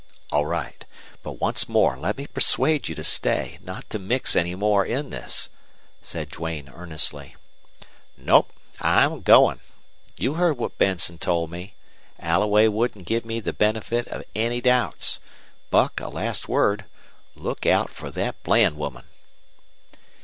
[0.31, 0.83] "All right.
[1.21, 5.11] But once more let me persuade you to stay not to mix any more in
[5.11, 5.47] this,"
[6.01, 7.35] said Duane, earnestly.
[8.17, 8.51] "Nope.
[8.79, 9.59] I'm goin'.
[10.17, 11.75] You heard what Benson told me.
[12.17, 15.19] Alloway wouldn't give me the benefit of any doubts.
[15.69, 16.85] Buck, a last word
[17.35, 19.03] look out fer thet Bland woman!"